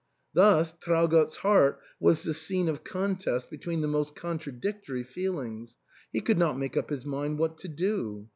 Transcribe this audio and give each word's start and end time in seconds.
Thus 0.33 0.73
Traugott's 0.79 1.35
heart 1.45 1.79
was 1.99 2.23
the 2.23 2.33
scene 2.33 2.67
of 2.67 2.83
contest 2.83 3.51
between 3.51 3.81
the 3.81 3.87
most 3.87 4.15
contradictory 4.15 5.03
feelings; 5.03 5.77
he 6.11 6.21
could 6.21 6.39
not 6.39 6.57
make 6.57 6.75
up 6.75 6.89
his 6.89 7.05
mind 7.05 7.37
what 7.37 7.59
to 7.59 7.67
do. 7.67 8.27